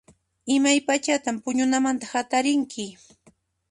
Imaypachatan 0.55 1.35
puñunamanta 1.43 2.05
hatarinki? 2.13 2.85